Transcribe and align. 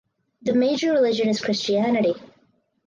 The 0.41 0.53
major 0.55 0.93
religion 0.93 1.29
is 1.29 1.41
Christianity. 1.41 2.15